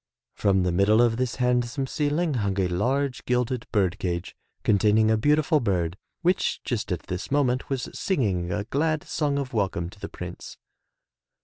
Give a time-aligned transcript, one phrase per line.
[0.33, 5.15] From the middle of this handsome ceiling hung a large gilded bird cage containing a
[5.15, 9.99] beautiful bird, which just at this moment was singing a glad song of welcome to
[9.99, 10.57] the Prince.